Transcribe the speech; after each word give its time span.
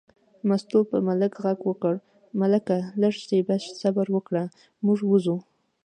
مستو 0.47 0.79
په 0.91 0.97
ملک 1.07 1.33
غږ 1.43 1.59
وکړ: 1.69 1.93
ملکه 2.41 2.77
لږه 3.01 3.19
شېبه 3.25 3.55
صبر 3.81 4.07
وکړه، 4.15 4.43
موږ 4.85 4.99
وځو. 5.09 5.37